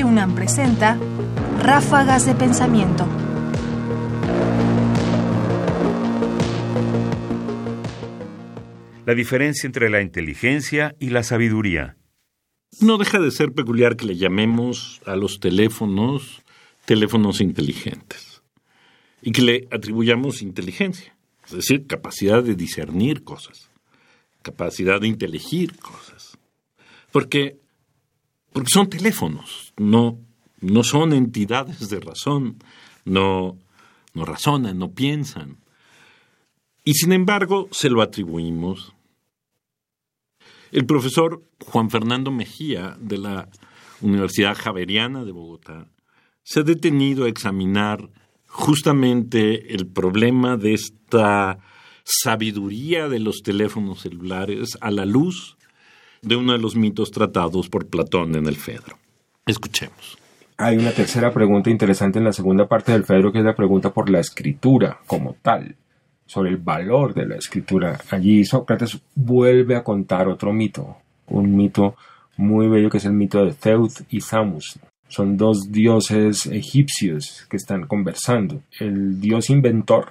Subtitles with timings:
[0.00, 0.98] Radio UNAM presenta
[1.58, 3.06] Ráfagas de Pensamiento.
[9.04, 11.98] La diferencia entre la inteligencia y la sabiduría.
[12.80, 16.40] No deja de ser peculiar que le llamemos a los teléfonos
[16.86, 18.42] teléfonos inteligentes
[19.20, 23.68] y que le atribuyamos inteligencia, es decir, capacidad de discernir cosas,
[24.40, 26.38] capacidad de inteligir cosas.
[27.12, 27.60] Porque,
[28.52, 30.18] porque son teléfonos, no,
[30.60, 32.56] no son entidades de razón,
[33.04, 33.56] no,
[34.14, 35.58] no razonan, no piensan.
[36.84, 38.92] Y sin embargo, se lo atribuimos.
[40.72, 43.48] El profesor Juan Fernando Mejía de la
[44.00, 45.86] Universidad Javeriana de Bogotá
[46.42, 48.10] se ha detenido a examinar
[48.46, 51.58] justamente el problema de esta
[52.02, 55.56] sabiduría de los teléfonos celulares a la luz
[56.22, 58.98] de uno de los mitos tratados por Platón en el Fedro.
[59.46, 60.18] Escuchemos.
[60.56, 63.90] Hay una tercera pregunta interesante en la segunda parte del Fedro, que es la pregunta
[63.90, 65.74] por la escritura como tal,
[66.26, 67.98] sobre el valor de la escritura.
[68.10, 71.96] Allí Sócrates vuelve a contar otro mito, un mito
[72.36, 74.78] muy bello que es el mito de Zeus y Zamus.
[75.08, 78.62] Son dos dioses egipcios que están conversando.
[78.78, 80.10] El dios inventor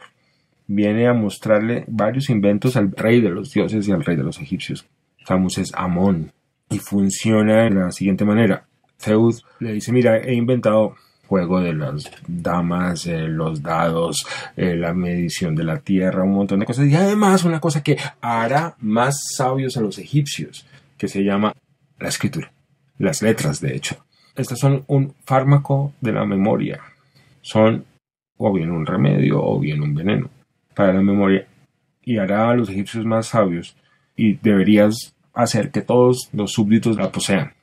[0.67, 4.39] viene a mostrarle varios inventos al rey de los dioses y al rey de los
[4.39, 4.85] egipcios.
[5.30, 6.31] Samus es Amón
[6.72, 8.66] y funciona de la siguiente manera.
[8.99, 10.95] Zeus le dice, mira, he inventado
[11.27, 14.25] juego de las damas, eh, los dados,
[14.57, 16.88] eh, la medición de la tierra, un montón de cosas.
[16.88, 20.66] Y además una cosa que hará más sabios a los egipcios,
[20.97, 21.53] que se llama
[22.00, 22.52] la escritura,
[22.97, 24.03] las letras de hecho.
[24.35, 26.80] Estas son un fármaco de la memoria.
[27.41, 27.85] Son
[28.38, 30.27] o bien un remedio o bien un veneno
[30.73, 31.45] para la memoria
[32.02, 33.75] y hará a los egipcios más sabios
[34.16, 37.53] y deberías hacer que todos los súbditos la posean.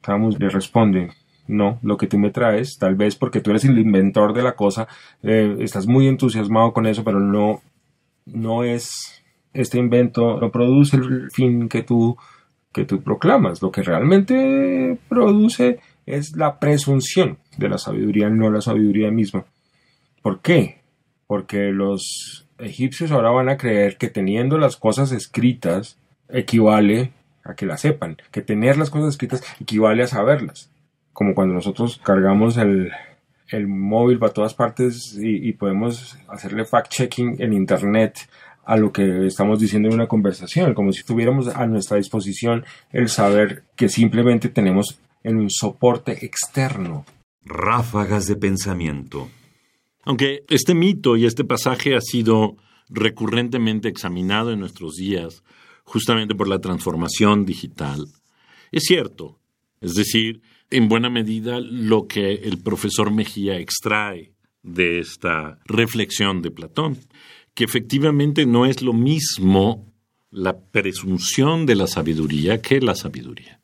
[0.00, 1.10] Camus le responde,
[1.46, 4.54] no, lo que tú me traes, tal vez porque tú eres el inventor de la
[4.54, 4.88] cosa,
[5.22, 7.62] eh, estás muy entusiasmado con eso, pero no,
[8.26, 9.22] no es
[9.52, 12.16] este invento, no produce el fin que tú,
[12.72, 13.62] que tú proclamas.
[13.62, 19.44] Lo que realmente produce es la presunción de la sabiduría, no la sabiduría misma.
[20.22, 20.82] ¿Por qué?
[21.32, 25.98] porque los egipcios ahora van a creer que teniendo las cosas escritas
[26.32, 27.12] equivale
[27.44, 30.70] a que las sepan, que tener las cosas escritas equivale a saberlas.
[31.12, 32.90] Como cuando nosotros cargamos el,
[33.66, 38.26] móvil para todas partes y, y podemos hacerle fact-checking en Internet
[38.64, 43.08] a lo que estamos diciendo en una conversación, como si tuviéramos a nuestra disposición el
[43.08, 47.04] saber que simplemente tenemos en un soporte externo.
[47.44, 49.28] Ráfagas de pensamiento.
[50.04, 52.56] Aunque este mito y este pasaje ha sido
[52.88, 55.42] recurrentemente examinado en nuestros días,
[55.84, 58.06] justamente por la transformación digital,
[58.72, 59.38] es cierto.
[59.80, 64.32] Es decir, en buena medida lo que el profesor Mejía extrae
[64.62, 66.98] de esta reflexión de Platón,
[67.54, 69.92] que efectivamente no es lo mismo
[70.30, 73.60] la presunción de la sabiduría que la sabiduría.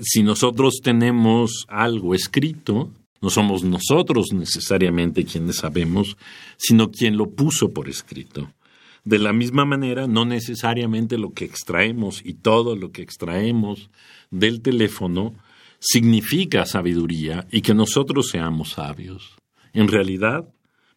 [0.00, 6.16] Si nosotros tenemos algo escrito, no somos nosotros necesariamente quienes sabemos,
[6.58, 8.52] sino quien lo puso por escrito.
[9.04, 13.90] De la misma manera, no necesariamente lo que extraemos y todo lo que extraemos
[14.30, 15.34] del teléfono
[15.80, 19.34] significa sabiduría y que nosotros seamos sabios.
[19.72, 20.48] En realidad,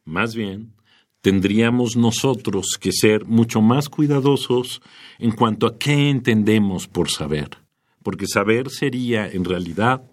[0.03, 0.73] más bien,
[1.21, 4.81] tendríamos nosotros que ser mucho más cuidadosos
[5.17, 7.49] en cuanto a qué entendemos por saber,
[8.03, 10.03] porque saber sería, en realidad,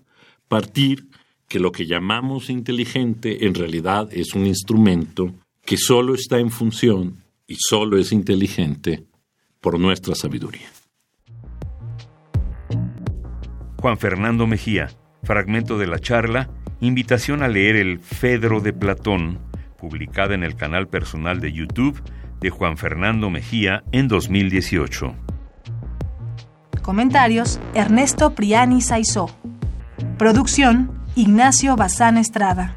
[0.49, 1.09] partir
[1.49, 5.35] que lo que llamamos inteligente en realidad es un instrumento
[5.67, 9.05] que solo está en función y solo es inteligente
[9.61, 10.69] por nuestra sabiduría.
[13.81, 14.91] Juan Fernando Mejía,
[15.23, 19.41] fragmento de la charla, invitación a leer el Fedro de Platón,
[19.79, 22.01] publicada en el canal personal de YouTube
[22.41, 25.15] de Juan Fernando Mejía en 2018.
[26.83, 29.31] Comentarios: Ernesto Priani Saizó.
[30.19, 32.77] Producción: Ignacio Bazán Estrada.